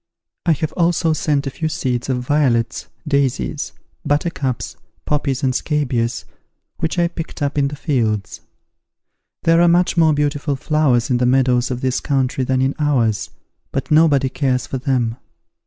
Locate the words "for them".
14.65-15.17